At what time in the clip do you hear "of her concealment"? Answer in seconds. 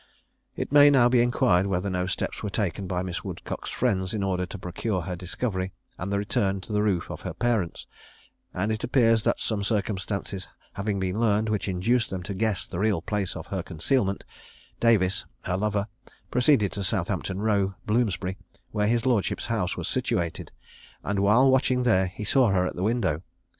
13.35-14.23